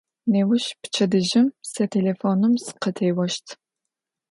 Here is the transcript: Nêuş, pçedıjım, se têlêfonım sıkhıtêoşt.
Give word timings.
Nêuş, 0.31 0.65
pçedıjım, 0.81 1.47
se 1.71 1.83
têlêfonım 1.91 2.53
sıkhıtêoşt. 2.63 3.47